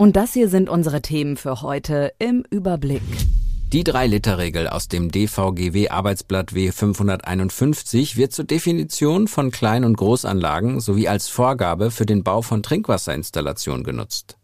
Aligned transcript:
Und 0.00 0.14
das 0.14 0.32
hier 0.32 0.48
sind 0.48 0.68
unsere 0.68 1.02
Themen 1.02 1.36
für 1.36 1.60
heute 1.60 2.12
im 2.20 2.44
Überblick. 2.50 3.02
Die 3.72 3.82
3-Liter-Regel 3.82 4.68
aus 4.68 4.86
dem 4.86 5.10
DVGW-Arbeitsblatt 5.10 6.52
W551 6.52 8.16
wird 8.16 8.32
zur 8.32 8.44
Definition 8.44 9.26
von 9.26 9.50
Klein- 9.50 9.82
und 9.82 9.96
Großanlagen 9.96 10.78
sowie 10.78 11.08
als 11.08 11.26
Vorgabe 11.28 11.90
für 11.90 12.06
den 12.06 12.22
Bau 12.22 12.42
von 12.42 12.62
Trinkwasserinstallationen 12.62 13.82
genutzt. 13.82 14.38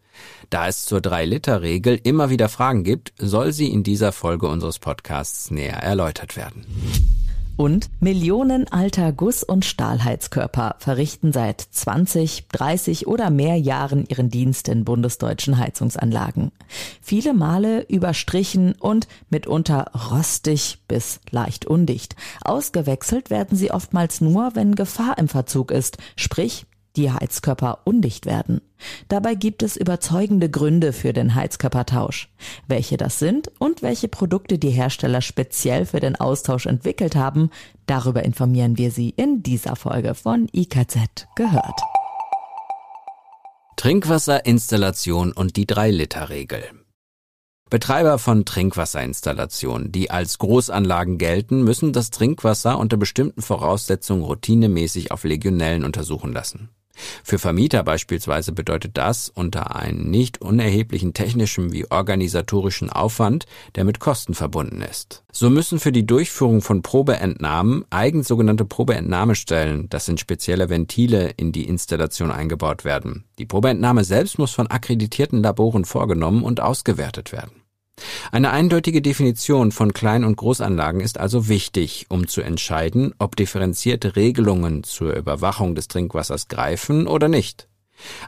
Da 0.50 0.66
es 0.66 0.86
zur 0.86 0.98
3-Liter-Regel 0.98 2.00
immer 2.02 2.30
wieder 2.30 2.48
Fragen 2.48 2.82
gibt, 2.82 3.12
soll 3.16 3.52
sie 3.52 3.68
in 3.68 3.84
dieser 3.84 4.10
Folge 4.10 4.48
unseres 4.48 4.80
Podcasts 4.80 5.52
näher 5.52 5.76
erläutert 5.76 6.36
werden. 6.36 6.66
Und 7.56 7.88
Millionen 8.00 8.66
alter 8.72 9.12
Guss- 9.12 9.44
und 9.44 9.64
Stahlheizkörper 9.64 10.74
verrichten 10.80 11.32
seit 11.32 11.60
20, 11.60 12.48
30 12.48 13.06
oder 13.06 13.30
mehr 13.30 13.56
Jahren 13.56 14.06
ihren 14.08 14.28
Dienst 14.28 14.68
in 14.68 14.84
bundesdeutschen 14.84 15.56
Heizungsanlagen. 15.56 16.50
Viele 17.00 17.32
Male 17.32 17.82
überstrichen 17.82 18.74
und 18.80 19.06
mitunter 19.30 19.92
rostig 20.10 20.80
bis 20.88 21.20
leicht 21.30 21.64
undicht. 21.64 22.16
Ausgewechselt 22.42 23.30
werden 23.30 23.56
sie 23.56 23.70
oftmals 23.70 24.20
nur, 24.20 24.56
wenn 24.56 24.74
Gefahr 24.74 25.16
im 25.18 25.28
Verzug 25.28 25.70
ist, 25.70 25.98
sprich 26.16 26.66
die 26.96 27.10
Heizkörper 27.10 27.80
undicht 27.84 28.26
werden. 28.26 28.60
Dabei 29.08 29.34
gibt 29.34 29.62
es 29.62 29.76
überzeugende 29.76 30.50
Gründe 30.50 30.92
für 30.92 31.12
den 31.12 31.34
Heizkörpertausch. 31.34 32.28
Welche 32.66 32.96
das 32.96 33.18
sind 33.18 33.50
und 33.58 33.82
welche 33.82 34.08
Produkte 34.08 34.58
die 34.58 34.70
Hersteller 34.70 35.20
speziell 35.20 35.86
für 35.86 36.00
den 36.00 36.16
Austausch 36.16 36.66
entwickelt 36.66 37.16
haben, 37.16 37.50
darüber 37.86 38.24
informieren 38.24 38.78
wir 38.78 38.90
Sie 38.90 39.10
in 39.10 39.42
dieser 39.42 39.76
Folge 39.76 40.14
von 40.14 40.48
IKZ 40.52 41.26
gehört. 41.36 41.80
Trinkwasserinstallation 43.76 45.32
und 45.32 45.56
die 45.56 45.66
3-Liter-Regel. 45.66 46.62
Betreiber 47.70 48.18
von 48.18 48.44
Trinkwasserinstallationen, 48.44 49.90
die 49.90 50.10
als 50.10 50.38
Großanlagen 50.38 51.18
gelten, 51.18 51.64
müssen 51.64 51.92
das 51.92 52.10
Trinkwasser 52.10 52.78
unter 52.78 52.96
bestimmten 52.96 53.42
Voraussetzungen 53.42 54.22
routinemäßig 54.22 55.10
auf 55.10 55.24
Legionellen 55.24 55.84
untersuchen 55.84 56.32
lassen. 56.32 56.70
Für 57.22 57.38
Vermieter 57.38 57.82
beispielsweise 57.82 58.52
bedeutet 58.52 58.96
das 58.96 59.28
unter 59.28 59.74
einem 59.76 60.10
nicht 60.10 60.40
unerheblichen 60.40 61.14
technischen 61.14 61.72
wie 61.72 61.90
organisatorischen 61.90 62.90
Aufwand, 62.90 63.46
der 63.74 63.84
mit 63.84 64.00
Kosten 64.00 64.34
verbunden 64.34 64.80
ist. 64.80 65.24
So 65.32 65.50
müssen 65.50 65.80
für 65.80 65.92
die 65.92 66.06
Durchführung 66.06 66.62
von 66.62 66.82
Probeentnahmen 66.82 67.84
eigens 67.90 68.28
sogenannte 68.28 68.64
Probeentnahmestellen, 68.64 69.88
das 69.88 70.06
sind 70.06 70.20
spezielle 70.20 70.68
Ventile, 70.68 71.30
in 71.36 71.52
die 71.52 71.66
Installation 71.66 72.30
eingebaut 72.30 72.84
werden. 72.84 73.24
Die 73.38 73.46
Probeentnahme 73.46 74.04
selbst 74.04 74.38
muss 74.38 74.52
von 74.52 74.68
akkreditierten 74.68 75.42
Laboren 75.42 75.84
vorgenommen 75.84 76.44
und 76.44 76.60
ausgewertet 76.60 77.32
werden. 77.32 77.63
Eine 78.32 78.50
eindeutige 78.50 79.00
Definition 79.00 79.70
von 79.70 79.92
Klein- 79.92 80.24
und 80.24 80.36
Großanlagen 80.36 81.00
ist 81.00 81.18
also 81.20 81.48
wichtig, 81.48 82.06
um 82.08 82.26
zu 82.26 82.40
entscheiden, 82.40 83.14
ob 83.18 83.36
differenzierte 83.36 84.16
Regelungen 84.16 84.82
zur 84.82 85.14
Überwachung 85.14 85.76
des 85.76 85.86
Trinkwassers 85.86 86.48
greifen 86.48 87.06
oder 87.06 87.28
nicht. 87.28 87.68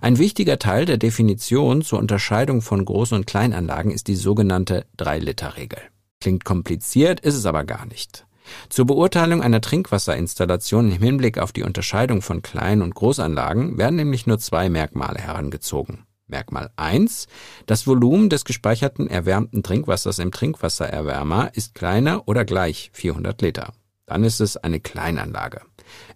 Ein 0.00 0.19
wichtiger 0.19 0.60
Teil 0.60 0.84
der 0.84 0.97
Definition 0.97 1.82
zur 1.82 1.99
Unterscheidung 1.99 2.62
von 2.62 2.84
Groß- 2.84 3.15
und 3.15 3.27
Kleinanlagen 3.27 3.91
ist 3.91 4.06
die 4.06 4.15
sogenannte 4.15 4.87
3-Liter-Regel. 4.99 5.81
Klingt 6.21 6.44
kompliziert, 6.44 7.19
ist 7.21 7.34
es 7.34 7.47
aber 7.47 7.65
gar 7.65 7.87
nicht. 7.87 8.27
Zur 8.69 8.87
Beurteilung 8.87 9.43
einer 9.43 9.60
Trinkwasserinstallation 9.60 10.93
im 10.93 11.03
Hinblick 11.03 11.38
auf 11.38 11.53
die 11.53 11.65
Unterscheidung 11.65 12.22
von 12.22 12.43
Klein- 12.43 12.83
und 12.83 12.94
Großanlagen 12.94 13.77
werden 13.77 13.97
nämlich 13.97 14.28
nur 14.28 14.38
zwei 14.38 14.69
Merkmale 14.69 15.19
herangezogen. 15.19 16.06
Merkmal 16.28 16.70
1. 16.76 17.28
Das 17.66 17.87
Volumen 17.87 18.28
des 18.28 18.44
gespeicherten 18.44 19.09
erwärmten 19.09 19.62
Trinkwassers 19.62 20.19
im 20.19 20.32
Trinkwassererwärmer 20.32 21.50
ist 21.54 21.75
kleiner 21.75 22.26
oder 22.26 22.44
gleich 22.44 22.91
400 22.92 23.41
Liter. 23.42 23.72
Dann 24.06 24.25
ist 24.25 24.41
es 24.41 24.56
eine 24.56 24.81
Kleinanlage. 24.81 25.62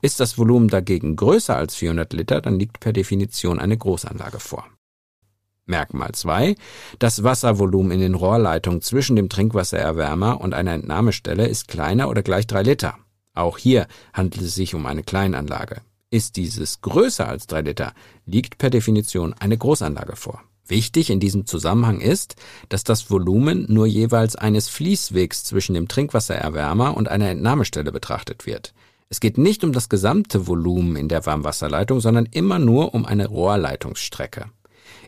Ist 0.02 0.20
das 0.20 0.36
Volumen 0.36 0.68
dagegen 0.68 1.16
größer 1.16 1.56
als 1.56 1.76
400 1.76 2.12
Liter, 2.12 2.40
dann 2.40 2.58
liegt 2.58 2.80
per 2.80 2.92
Definition 2.92 3.60
eine 3.60 3.76
Großanlage 3.76 4.40
vor. 4.40 4.66
Merkmal 5.66 6.12
2. 6.12 6.56
Das 6.98 7.22
Wasservolumen 7.22 7.92
in 7.92 8.00
den 8.00 8.14
Rohrleitungen 8.14 8.82
zwischen 8.82 9.14
dem 9.14 9.28
Trinkwassererwärmer 9.28 10.40
und 10.40 10.54
einer 10.54 10.72
Entnahmestelle 10.72 11.46
ist 11.46 11.68
kleiner 11.68 12.08
oder 12.08 12.22
gleich 12.22 12.48
3 12.48 12.62
Liter. 12.62 12.98
Auch 13.34 13.58
hier 13.58 13.86
handelt 14.12 14.42
es 14.42 14.56
sich 14.56 14.74
um 14.74 14.86
eine 14.86 15.04
Kleinanlage. 15.04 15.82
Ist 16.12 16.34
dieses 16.34 16.80
größer 16.80 17.28
als 17.28 17.46
drei 17.46 17.60
Liter, 17.60 17.92
liegt 18.26 18.58
per 18.58 18.68
Definition 18.68 19.32
eine 19.32 19.56
Großanlage 19.56 20.16
vor. 20.16 20.42
Wichtig 20.66 21.08
in 21.08 21.20
diesem 21.20 21.46
Zusammenhang 21.46 22.00
ist, 22.00 22.34
dass 22.68 22.82
das 22.82 23.12
Volumen 23.12 23.66
nur 23.68 23.86
jeweils 23.86 24.34
eines 24.34 24.68
Fließwegs 24.68 25.44
zwischen 25.44 25.74
dem 25.74 25.86
Trinkwassererwärmer 25.86 26.96
und 26.96 27.08
einer 27.08 27.30
Entnahmestelle 27.30 27.92
betrachtet 27.92 28.44
wird. 28.44 28.74
Es 29.08 29.20
geht 29.20 29.38
nicht 29.38 29.62
um 29.62 29.72
das 29.72 29.88
gesamte 29.88 30.48
Volumen 30.48 30.96
in 30.96 31.08
der 31.08 31.26
Warmwasserleitung, 31.26 32.00
sondern 32.00 32.26
immer 32.26 32.58
nur 32.58 32.92
um 32.92 33.06
eine 33.06 33.28
Rohrleitungsstrecke. 33.28 34.46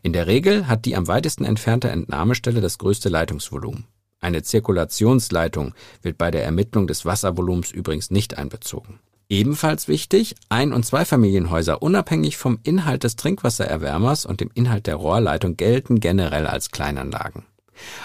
In 0.02 0.12
der 0.12 0.28
Regel 0.28 0.68
hat 0.68 0.84
die 0.84 0.94
am 0.94 1.08
weitesten 1.08 1.44
entfernte 1.44 1.90
Entnahmestelle 1.90 2.60
das 2.60 2.78
größte 2.78 3.08
Leitungsvolumen. 3.08 3.86
Eine 4.20 4.42
Zirkulationsleitung 4.44 5.74
wird 6.00 6.16
bei 6.16 6.30
der 6.30 6.44
Ermittlung 6.44 6.86
des 6.86 7.04
Wasservolumens 7.04 7.72
übrigens 7.72 8.12
nicht 8.12 8.38
einbezogen. 8.38 9.00
Ebenfalls 9.32 9.88
wichtig, 9.88 10.34
Ein- 10.50 10.74
und 10.74 10.84
Zweifamilienhäuser 10.84 11.80
unabhängig 11.80 12.36
vom 12.36 12.58
Inhalt 12.64 13.02
des 13.02 13.16
Trinkwassererwärmers 13.16 14.26
und 14.26 14.42
dem 14.42 14.50
Inhalt 14.52 14.86
der 14.86 14.96
Rohrleitung 14.96 15.56
gelten 15.56 16.00
generell 16.00 16.46
als 16.46 16.70
Kleinanlagen. 16.70 17.46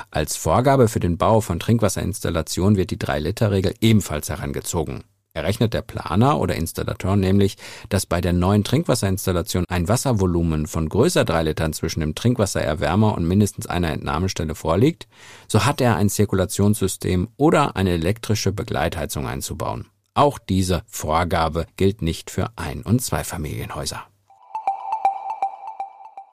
Als 0.10 0.38
Vorgabe 0.38 0.88
für 0.88 1.02
den 1.02 1.18
Bau 1.18 1.42
von 1.42 1.60
Trinkwasserinstallationen 1.60 2.78
wird 2.78 2.92
die 2.92 2.98
3-Liter-Regel 2.98 3.74
ebenfalls 3.82 4.30
herangezogen. 4.30 5.04
Errechnet 5.34 5.74
der 5.74 5.82
Planer 5.82 6.40
oder 6.40 6.56
Installateur 6.56 7.18
nämlich, 7.18 7.58
dass 7.90 8.06
bei 8.06 8.22
der 8.22 8.32
neuen 8.32 8.64
Trinkwasserinstallation 8.64 9.66
ein 9.68 9.90
Wasservolumen 9.90 10.66
von 10.66 10.88
größer 10.88 11.26
3 11.26 11.44
Litern 11.44 11.74
zwischen 11.74 12.00
dem 12.00 12.16
Trinkwassererwärmer 12.16 13.16
und 13.16 13.28
mindestens 13.28 13.68
einer 13.68 13.92
Entnahmestelle 13.92 14.56
vorliegt, 14.56 15.10
so 15.50 15.66
hat 15.66 15.82
er 15.82 15.98
ein 15.98 16.08
Zirkulationssystem 16.08 17.28
oder 17.36 17.76
eine 17.76 17.92
elektrische 17.92 18.54
Begleitheizung 18.54 19.28
einzubauen. 19.28 19.88
Auch 20.18 20.40
diese 20.40 20.82
Vorgabe 20.88 21.68
gilt 21.76 22.02
nicht 22.02 22.32
für 22.32 22.50
Ein- 22.56 22.82
und 22.82 23.04
Zweifamilienhäuser. 23.04 24.02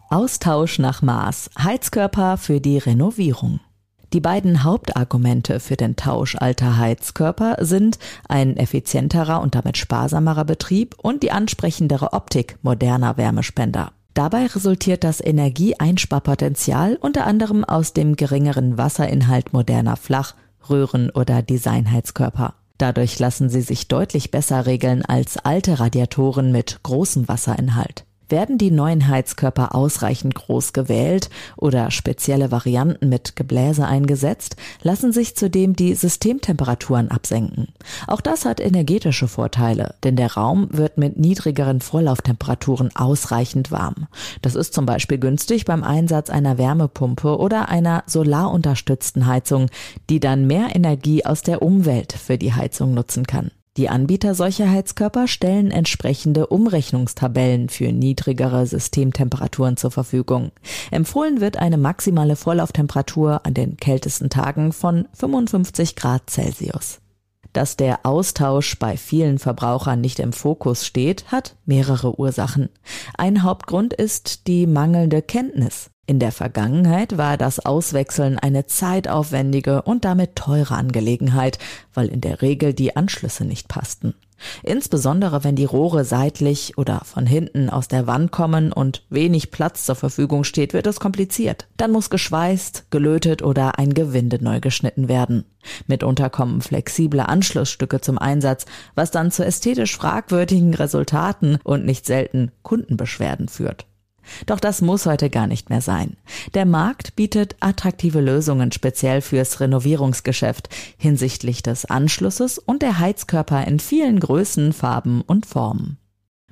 Austausch 0.09 0.79
nach 0.79 1.03
Maß. 1.03 1.51
Heizkörper 1.63 2.39
für 2.39 2.63
die 2.63 2.79
Renovierung. 2.79 3.61
Die 4.15 4.23
beiden 4.23 4.65
Hauptargumente 4.65 5.61
für 5.61 5.77
den 5.77 5.97
Tausch 5.97 6.35
alter 6.37 6.79
Heizkörper 6.79 7.57
sind 7.61 7.99
ein 8.27 8.57
effizienterer 8.57 9.43
und 9.43 9.55
damit 9.55 9.77
sparsamerer 9.77 10.47
Betrieb 10.47 10.95
und 11.03 11.23
die 11.23 11.31
ansprechendere 11.31 12.15
Optik 12.15 12.57
moderner 12.63 13.19
Wärmespender. 13.19 13.93
Dabei 14.15 14.47
resultiert 14.47 15.05
das 15.05 15.21
Energieeinsparpotenzial 15.21 16.97
unter 17.03 17.27
anderem 17.27 17.65
aus 17.65 17.93
dem 17.93 18.17
geringeren 18.17 18.79
Wasserinhalt 18.79 19.53
moderner 19.53 19.97
Flach-, 19.99 20.37
Röhren- 20.71 21.11
oder 21.11 21.43
Designheizkörper. 21.43 22.55
Dadurch 22.79 23.19
lassen 23.19 23.49
sie 23.49 23.61
sich 23.61 23.89
deutlich 23.89 24.31
besser 24.31 24.67
regeln 24.67 25.05
als 25.05 25.37
alte 25.37 25.79
Radiatoren 25.79 26.51
mit 26.51 26.81
großem 26.83 27.29
Wasserinhalt. 27.29 28.05
Werden 28.29 28.59
die 28.59 28.71
neuen 28.71 29.09
Heizkörper 29.09 29.75
ausreichend 29.75 30.35
groß 30.35 30.73
gewählt 30.73 31.31
oder 31.57 31.91
spezielle 31.91 32.51
Varianten 32.51 33.09
mit 33.09 33.37
Gebläse 33.37 33.87
eingesetzt, 33.87 34.57
lassen 34.83 35.13
sich 35.13 35.37
zudem 35.37 35.77
die 35.77 35.95
Systemtemperaturen 35.95 37.11
absenken. 37.11 37.69
Auch 38.07 38.21
das 38.21 38.45
hat 38.45 38.61
energetische 38.61 39.29
Vorteile, 39.29 39.95
denn 40.05 40.17
der 40.17 40.35
Raum 40.35 40.69
wird 40.73 40.99
mit 40.99 41.19
niedrigeren 41.19 41.81
Vorlauftemperaturen 41.81 42.95
ausreichend 42.95 43.71
warm. 43.71 44.07
Das 44.43 44.55
ist 44.55 44.75
zum 44.75 44.87
Beispiel 44.87 45.19
günstig 45.19 45.65
beim 45.65 45.85
Einsatz 45.85 46.31
einer 46.31 46.59
Wärmepumpe 46.59 47.39
oder 47.39 47.69
einer 47.69 48.05
solarunterstützten 48.07 49.27
Heizung, 49.27 49.69
die 50.11 50.21
dann 50.21 50.47
mehr 50.47 50.75
Energie 50.75 51.25
aus 51.25 51.43
der 51.43 51.63
Umwelt 51.63 52.13
für 52.13 52.39
die 52.39 52.55
Heizung 52.55 52.95
nutzen 52.95 53.27
kann. 53.27 53.51
Die 53.77 53.89
Anbieter 53.89 54.37
solcher 54.37 54.71
Heizkörper 54.71 55.27
stellen 55.27 55.73
entsprechende 55.73 56.47
Umrechnungstabellen 56.47 57.69
für 57.69 57.91
niedrigere 57.91 58.67
Systemtemperaturen 58.67 59.77
zur 59.77 59.91
Verfügung. 59.91 60.53
Empfohlen 60.93 61.41
wird 61.41 61.57
eine 61.57 61.77
maximale 61.77 62.37
Vorlauftemperatur 62.37 63.45
an 63.45 63.53
den 63.53 63.77
kältesten 63.77 64.31
Tagen 64.31 64.73
von 64.73 65.09
55 65.15 65.97
Grad 65.97 66.31
Celsius. 66.31 67.01
Dass 67.53 67.77
der 67.77 68.07
Austausch 68.07 68.79
bei 68.79 68.97
vielen 68.97 69.41
Verbrauchern 69.41 70.01
nicht 70.01 70.21
im 70.21 70.33
Fokus 70.33 70.87
steht, 70.87 71.33
hat 71.33 71.57
mehrere 71.67 72.19
Ursachen. 72.19 72.69
Ein 73.17 73.43
Hauptgrund 73.43 73.93
ist 73.93 74.47
die 74.47 74.69
mangelnde 74.69 75.21
Kenntnis. 75.21 75.91
In 76.07 76.19
der 76.19 76.33
Vergangenheit 76.33 77.17
war 77.17 77.39
das 77.39 77.65
Auswechseln 77.65 78.39
eine 78.39 78.67
zeitaufwendige 78.67 79.83
und 79.83 80.05
damit 80.05 80.37
teure 80.37 80.75
Angelegenheit, 80.75 81.59
weil 81.95 82.09
in 82.09 82.21
der 82.21 82.43
Regel 82.43 82.75
die 82.75 82.95
Anschlüsse 82.95 83.47
nicht 83.47 83.69
passten. 83.69 84.15
Insbesondere 84.63 85.45
wenn 85.45 85.57
die 85.57 85.65
Rohre 85.65 86.05
seitlich 86.05 86.77
oder 86.77 87.01
von 87.05 87.25
hinten 87.25 87.71
aus 87.71 87.89
der 87.89 88.07
Wand 88.07 88.33
kommen 88.33 88.73
und 88.73 89.05
wenig 89.09 89.51
Platz 89.51 89.87
zur 89.87 89.95
Verfügung 89.95 90.45
steht, 90.45 90.75
wird 90.75 90.87
es 90.87 91.01
kompliziert. 91.01 91.67
Dann 91.79 91.93
muss 91.93 92.11
geschweißt, 92.11 92.91
gelötet 92.91 93.43
oder 93.43 93.79
ein 93.79 93.95
Gewinde 93.95 94.43
neu 94.43 94.61
geschnitten 94.61 95.09
werden. 95.09 95.45
Mitunter 95.87 96.29
kommen 96.29 96.61
flexible 96.61 97.21
Anschlussstücke 97.21 98.03
zum 98.03 98.19
Einsatz, 98.19 98.67
was 98.95 99.11
dann 99.11 99.31
zu 99.31 99.43
ästhetisch 99.43 99.97
fragwürdigen 99.97 100.75
Resultaten 100.75 101.59
und 101.65 101.87
nicht 101.87 102.05
selten 102.05 102.53
Kundenbeschwerden 102.63 103.49
führt. 103.49 103.87
Doch 104.47 104.61
das 104.61 104.81
muss 104.81 105.07
heute 105.07 105.31
gar 105.31 105.47
nicht 105.47 105.71
mehr 105.71 105.81
sein. 105.81 106.17
Der 106.55 106.67
Markt 106.67 107.17
bietet 107.17 107.57
attraktive 107.61 108.21
Lösungen 108.21 108.73
speziell 108.73 109.21
fürs 109.21 109.61
Renovierungsgeschäft 109.61 110.69
hinsichtlich 110.97 111.63
des 111.63 111.85
Anschlusses 111.85 112.59
und 112.59 112.83
der 112.83 112.99
Heizkörper 112.99 113.67
in 113.67 113.81
vielen 113.81 114.21
Größen, 114.21 114.73
Farben 114.73 115.21
und 115.23 115.47
Formen. 115.47 115.99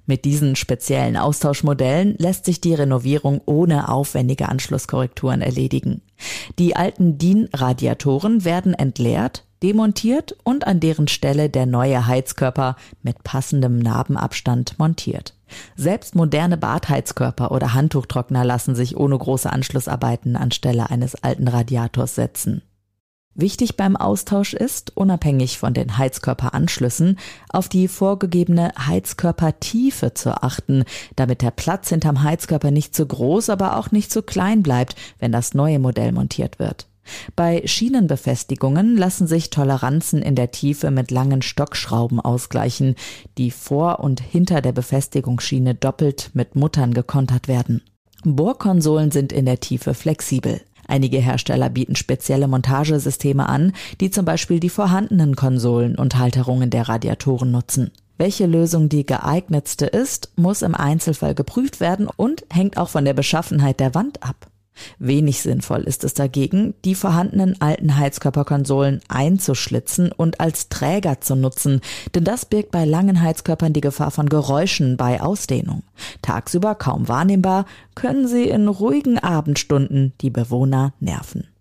Mit 0.04 0.24
diesen 0.24 0.56
speziellen 0.56 1.16
Austauschmodellen 1.16 2.16
lässt 2.18 2.44
sich 2.44 2.60
die 2.60 2.74
Renovierung 2.74 3.40
ohne 3.46 3.88
aufwendige 3.88 4.48
Anschlusskorrekturen 4.48 5.40
erledigen. 5.42 6.02
Die 6.58 6.74
alten 6.74 7.18
DIN-Radiatoren 7.18 8.44
werden 8.44 8.74
entleert, 8.74 9.46
demontiert 9.62 10.36
und 10.44 10.66
an 10.66 10.80
deren 10.80 11.08
Stelle 11.08 11.48
der 11.48 11.66
neue 11.66 12.06
Heizkörper 12.06 12.76
mit 13.02 13.22
passendem 13.22 13.78
Narbenabstand 13.78 14.78
montiert. 14.78 15.34
Selbst 15.76 16.14
moderne 16.14 16.56
Badheizkörper 16.56 17.52
oder 17.52 17.74
Handtuchtrockner 17.74 18.44
lassen 18.44 18.74
sich 18.74 18.96
ohne 18.96 19.16
große 19.16 19.50
Anschlussarbeiten 19.50 20.36
anstelle 20.36 20.90
eines 20.90 21.14
alten 21.22 21.48
Radiators 21.48 22.14
setzen. 22.14 22.62
Wichtig 23.34 23.78
beim 23.78 23.96
Austausch 23.96 24.52
ist, 24.52 24.94
unabhängig 24.94 25.58
von 25.58 25.72
den 25.72 25.96
Heizkörperanschlüssen, 25.96 27.18
auf 27.48 27.68
die 27.70 27.88
vorgegebene 27.88 28.72
Heizkörpertiefe 28.78 30.12
zu 30.12 30.42
achten, 30.42 30.84
damit 31.16 31.40
der 31.40 31.50
Platz 31.50 31.88
hinterm 31.88 32.22
Heizkörper 32.22 32.70
nicht 32.70 32.94
zu 32.94 33.06
groß, 33.06 33.48
aber 33.48 33.78
auch 33.78 33.90
nicht 33.90 34.12
zu 34.12 34.22
klein 34.22 34.62
bleibt, 34.62 34.96
wenn 35.18 35.32
das 35.32 35.54
neue 35.54 35.78
Modell 35.78 36.12
montiert 36.12 36.58
wird. 36.58 36.88
Bei 37.36 37.62
Schienenbefestigungen 37.66 38.96
lassen 38.96 39.26
sich 39.26 39.50
Toleranzen 39.50 40.22
in 40.22 40.34
der 40.34 40.50
Tiefe 40.50 40.90
mit 40.90 41.10
langen 41.10 41.42
Stockschrauben 41.42 42.20
ausgleichen, 42.20 42.94
die 43.38 43.50
vor 43.50 44.00
und 44.00 44.20
hinter 44.20 44.60
der 44.60 44.72
Befestigungsschiene 44.72 45.74
doppelt 45.74 46.30
mit 46.34 46.56
Muttern 46.56 46.94
gekontert 46.94 47.48
werden. 47.48 47.82
Bohrkonsolen 48.24 49.10
sind 49.10 49.32
in 49.32 49.46
der 49.46 49.60
Tiefe 49.60 49.94
flexibel. 49.94 50.60
Einige 50.86 51.18
Hersteller 51.18 51.70
bieten 51.70 51.96
spezielle 51.96 52.48
Montagesysteme 52.48 53.48
an, 53.48 53.72
die 54.00 54.10
zum 54.10 54.24
Beispiel 54.24 54.60
die 54.60 54.68
vorhandenen 54.68 55.36
Konsolen 55.36 55.96
und 55.96 56.18
Halterungen 56.18 56.70
der 56.70 56.88
Radiatoren 56.88 57.50
nutzen. 57.50 57.90
Welche 58.18 58.46
Lösung 58.46 58.88
die 58.88 59.06
geeignetste 59.06 59.86
ist, 59.86 60.32
muss 60.36 60.62
im 60.62 60.74
Einzelfall 60.74 61.34
geprüft 61.34 61.80
werden 61.80 62.08
und 62.14 62.44
hängt 62.50 62.76
auch 62.76 62.88
von 62.88 63.04
der 63.04 63.14
Beschaffenheit 63.14 63.80
der 63.80 63.94
Wand 63.94 64.22
ab. 64.22 64.51
Wenig 64.98 65.42
sinnvoll 65.42 65.82
ist 65.82 66.04
es 66.04 66.14
dagegen, 66.14 66.74
die 66.84 66.94
vorhandenen 66.94 67.60
alten 67.60 67.96
Heizkörperkonsolen 67.96 69.00
einzuschlitzen 69.08 70.12
und 70.12 70.40
als 70.40 70.68
Träger 70.68 71.20
zu 71.20 71.36
nutzen, 71.36 71.80
denn 72.14 72.24
das 72.24 72.44
birgt 72.46 72.70
bei 72.70 72.84
langen 72.84 73.20
Heizkörpern 73.20 73.72
die 73.72 73.80
Gefahr 73.80 74.10
von 74.10 74.28
Geräuschen 74.28 74.96
bei 74.96 75.20
Ausdehnung. 75.20 75.82
Tagsüber 76.22 76.74
kaum 76.74 77.08
wahrnehmbar, 77.08 77.66
können 77.94 78.26
sie 78.26 78.48
in 78.48 78.68
ruhigen 78.68 79.18
Abendstunden 79.18 80.14
die 80.20 80.30
Bewohner 80.30 80.94
nerven. 81.00 81.51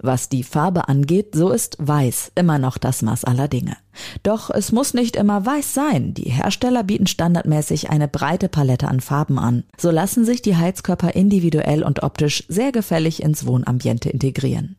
Was 0.00 0.28
die 0.28 0.44
Farbe 0.44 0.88
angeht, 0.88 1.34
so 1.34 1.50
ist 1.50 1.76
weiß 1.80 2.32
immer 2.36 2.58
noch 2.58 2.78
das 2.78 3.02
Maß 3.02 3.24
aller 3.24 3.48
Dinge. 3.48 3.76
Doch 4.22 4.48
es 4.50 4.70
muss 4.70 4.94
nicht 4.94 5.16
immer 5.16 5.44
weiß 5.44 5.74
sein. 5.74 6.14
Die 6.14 6.30
Hersteller 6.30 6.84
bieten 6.84 7.06
standardmäßig 7.06 7.90
eine 7.90 8.06
breite 8.06 8.48
Palette 8.48 8.86
an 8.86 9.00
Farben 9.00 9.38
an. 9.38 9.64
So 9.76 9.90
lassen 9.90 10.24
sich 10.24 10.40
die 10.40 10.56
Heizkörper 10.56 11.14
individuell 11.14 11.82
und 11.82 12.02
optisch 12.02 12.44
sehr 12.48 12.70
gefällig 12.70 13.22
ins 13.22 13.46
Wohnambiente 13.46 14.10
integrieren. 14.10 14.76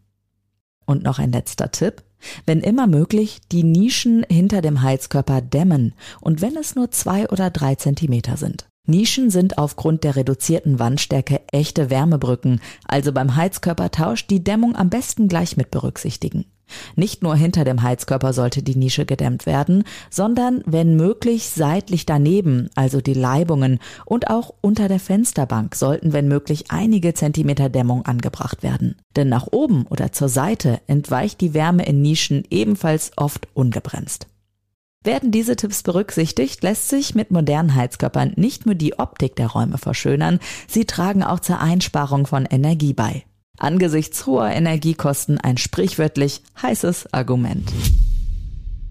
Und 0.86 1.04
noch 1.04 1.19
ein 1.19 1.31
letzter 1.31 1.71
Tipp. 1.71 2.04
Wenn 2.45 2.62
immer 2.62 2.88
möglich, 2.88 3.39
die 3.51 3.63
Nischen 3.63 4.25
hinter 4.30 4.62
dem 4.62 4.81
Heizkörper 4.81 5.42
dämmen 5.42 5.94
und 6.21 6.42
wenn 6.42 6.56
es 6.56 6.75
nur 6.75 6.92
zwei 6.92 7.27
oder 7.30 7.50
drei 7.50 7.75
Zentimeter 7.75 8.38
sind. 8.38 8.69
Nischen 8.89 9.30
sind 9.30 9.57
aufgrund 9.57 10.03
der 10.03 10.15
reduzierten 10.15 10.80
Wandstärke 10.80 11.41
echte 11.51 11.89
Wärmebrücken, 11.89 12.59
also 12.86 13.13
beim 13.13 13.36
Heizkörpertausch 13.36 14.27
die 14.27 14.44
Dämmung 14.44 14.75
am 14.75 14.89
besten 14.89 15.27
gleich 15.27 15.56
mit 15.56 15.71
berücksichtigen. 15.71 16.45
Nicht 16.95 17.24
nur 17.24 17.36
hinter 17.36 17.63
dem 17.63 17.81
Heizkörper 17.81 18.33
sollte 18.33 18.63
die 18.63 18.75
Nische 18.75 19.06
gedämmt 19.06 19.45
werden, 19.45 19.83
sondern 20.09 20.63
wenn 20.65 20.95
möglich 20.95 21.50
seitlich 21.50 22.06
daneben, 22.06 22.69
also 22.75 23.01
die 23.01 23.13
Leibungen 23.13 23.80
und 24.06 24.30
auch 24.30 24.53
unter 24.62 24.88
der 24.88 25.00
Fensterbank 25.00 25.75
sollten 25.75 26.13
wenn 26.13 26.27
möglich 26.27 26.65
einige 26.69 27.13
Zentimeter 27.13 27.69
Dämmung 27.69 28.06
angebracht 28.06 28.63
werden. 28.63 28.95
Denn 29.15 29.30
nach 29.30 29.47
oben 29.51 29.85
oder 29.88 30.12
zur 30.12 30.30
Seite 30.30 30.81
entweicht 30.88 31.42
die 31.42 31.53
Wärme 31.53 31.85
in 31.85 32.01
Nischen 32.01 32.44
ebenfalls 32.50 33.12
oft 33.18 33.47
ungebremst. 33.53 34.27
Werden 35.03 35.31
diese 35.31 35.55
Tipps 35.55 35.81
berücksichtigt, 35.81 36.61
lässt 36.61 36.89
sich 36.89 37.15
mit 37.15 37.31
modernen 37.31 37.73
Heizkörpern 37.73 38.33
nicht 38.35 38.65
nur 38.65 38.75
die 38.75 38.99
Optik 38.99 39.37
der 39.37 39.47
Räume 39.47 39.77
verschönern, 39.77 40.39
sie 40.67 40.83
tragen 40.83 41.23
auch 41.23 41.39
zur 41.39 41.61
Einsparung 41.61 42.27
von 42.27 42.45
Energie 42.45 42.93
bei. 42.93 43.23
Angesichts 43.57 44.25
hoher 44.25 44.49
Energiekosten 44.49 45.37
ein 45.37 45.57
sprichwörtlich 45.57 46.41
heißes 46.61 47.13
Argument. 47.13 47.71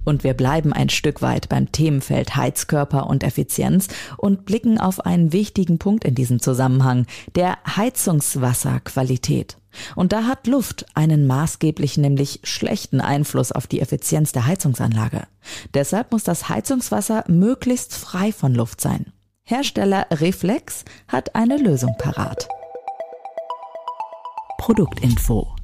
Und 0.07 0.25
wir 0.25 0.33
bleiben 0.33 0.73
ein 0.73 0.89
Stück 0.89 1.21
weit 1.21 1.51
beim 1.51 1.73
Themenfeld 1.73 2.37
Heizkörper 2.37 3.07
und 3.07 3.23
Effizienz 3.23 3.89
und 4.17 4.47
blicken 4.47 4.79
auf 4.79 5.05
einen 5.05 5.35
wichtigen 5.35 5.79
Punkt 5.79 6.05
in 6.05 6.15
diesem 6.15 6.41
Zusammenhang, 6.41 7.05
der 7.35 7.59
Heizungswasserqualität. 7.77 9.59
Und 9.97 10.13
da 10.13 10.25
hat 10.25 10.47
Luft 10.47 10.87
einen 10.95 11.27
maßgeblichen, 11.27 12.03
nämlich 12.03 12.41
schlechten 12.45 13.01
Einfluss 13.01 13.53
auf 13.53 13.67
die 13.67 13.81
Effizienz 13.81 14.33
der 14.33 14.47
Heizungsanlage. 14.47 15.23
Deshalb 15.75 16.13
muss 16.13 16.25
das 16.25 16.49
Heizungswasser 16.49 17.25
möglichst 17.29 17.95
frei 17.95 18.33
von 18.33 18.55
Luft 18.55 18.81
sein. 18.81 19.13
Hersteller 19.45 20.07
Reflex 20.11 20.85
hat 21.09 21.35
eine 21.35 21.57
Lösung 21.57 21.95
parat. 21.99 22.49
Produktinfo 24.59 25.55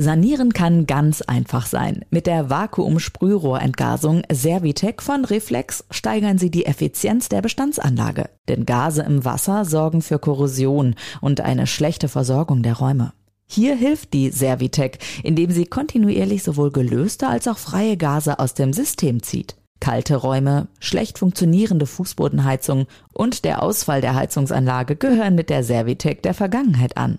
Sanieren 0.00 0.52
kann 0.52 0.86
ganz 0.86 1.22
einfach 1.22 1.66
sein. 1.66 2.04
Mit 2.10 2.28
der 2.28 2.50
Vakuumsprührohrentgasung 2.50 4.22
Servitec 4.30 5.02
von 5.02 5.24
Reflex 5.24 5.84
steigern 5.90 6.38
Sie 6.38 6.52
die 6.52 6.66
Effizienz 6.66 7.28
der 7.28 7.42
Bestandsanlage. 7.42 8.30
Denn 8.46 8.64
Gase 8.64 9.02
im 9.02 9.24
Wasser 9.24 9.64
sorgen 9.64 10.00
für 10.00 10.20
Korrosion 10.20 10.94
und 11.20 11.40
eine 11.40 11.66
schlechte 11.66 12.06
Versorgung 12.06 12.62
der 12.62 12.74
Räume. 12.74 13.12
Hier 13.50 13.74
hilft 13.74 14.12
die 14.12 14.30
Servitec, 14.30 14.98
indem 15.22 15.50
sie 15.50 15.64
kontinuierlich 15.64 16.42
sowohl 16.42 16.70
gelöste 16.70 17.28
als 17.28 17.48
auch 17.48 17.56
freie 17.56 17.96
Gase 17.96 18.38
aus 18.38 18.52
dem 18.52 18.74
System 18.74 19.22
zieht. 19.22 19.56
Kalte 19.80 20.16
Räume, 20.16 20.68
schlecht 20.80 21.18
funktionierende 21.18 21.86
Fußbodenheizung 21.86 22.86
und 23.14 23.44
der 23.44 23.62
Ausfall 23.62 24.02
der 24.02 24.14
Heizungsanlage 24.14 24.96
gehören 24.96 25.34
mit 25.34 25.50
der 25.50 25.64
Servitec 25.64 26.22
der 26.22 26.34
Vergangenheit 26.34 26.96
an. 26.96 27.18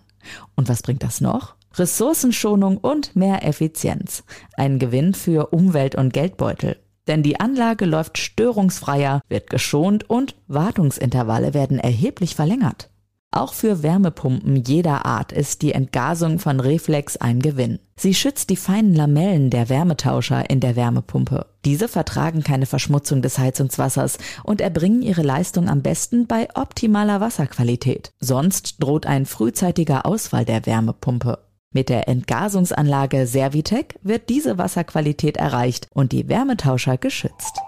Und 0.55 0.69
was 0.69 0.83
bringt 0.83 1.01
das 1.01 1.19
noch? 1.19 1.55
Ressourcenschonung 1.75 2.77
und 2.77 3.15
mehr 3.15 3.43
Effizienz. 3.43 4.23
Ein 4.55 4.77
Gewinn 4.77 5.13
für 5.15 5.47
Umwelt 5.47 5.95
und 5.95 6.13
Geldbeutel. 6.13 6.77
denn 7.07 7.23
die 7.23 7.39
Anlage 7.39 7.85
läuft 7.85 8.19
störungsfreier, 8.19 9.21
wird 9.29 9.49
geschont 9.49 10.07
und 10.07 10.35
Wartungsintervalle 10.47 11.55
werden 11.55 11.79
erheblich 11.79 12.35
verlängert. 12.35 12.91
Auch 13.31 13.53
für 13.53 13.83
Wärmepumpen 13.83 14.55
jeder 14.55 15.05
Art 15.05 15.31
ist 15.31 15.61
die 15.61 15.73
Entgasung 15.73 16.39
von 16.39 16.59
Reflex 16.59 17.15
ein 17.15 17.41
Gewinn. 17.41 17.77
Sie 17.95 18.15
schützt 18.15 18.49
die 18.49 18.55
feinen 18.55 18.95
Lamellen 18.95 19.51
der 19.51 19.69
Wärmetauscher 19.69 20.49
in 20.49 20.59
der 20.59 20.75
Wärmepumpe. 20.75 21.45
Diese 21.63 21.87
vertragen 21.87 22.43
keine 22.43 22.65
Verschmutzung 22.65 23.21
des 23.21 23.37
Heizungswassers 23.37 24.17
und 24.43 24.61
erbringen 24.61 25.03
ihre 25.03 25.21
Leistung 25.21 25.69
am 25.69 25.83
besten 25.83 26.25
bei 26.25 26.47
optimaler 26.55 27.21
Wasserqualität. 27.21 28.11
Sonst 28.19 28.81
droht 28.81 29.05
ein 29.05 29.27
frühzeitiger 29.27 30.07
Ausfall 30.07 30.45
der 30.45 30.65
Wärmepumpe. 30.65 31.37
Mit 31.71 31.89
der 31.89 32.07
Entgasungsanlage 32.07 33.27
Servitec 33.27 33.99
wird 34.01 34.29
diese 34.29 34.57
Wasserqualität 34.57 35.37
erreicht 35.37 35.87
und 35.93 36.13
die 36.13 36.27
Wärmetauscher 36.27 36.97
geschützt. 36.97 37.59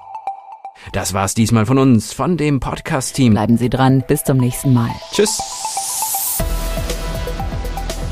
Das 0.91 1.13
war's 1.13 1.33
diesmal 1.33 1.65
von 1.65 1.77
uns, 1.77 2.11
von 2.13 2.37
dem 2.37 2.59
Podcast-Team. 2.59 3.33
Bleiben 3.33 3.57
Sie 3.57 3.69
dran, 3.69 4.03
bis 4.07 4.23
zum 4.23 4.37
nächsten 4.37 4.73
Mal. 4.73 4.91
Tschüss. 5.11 5.39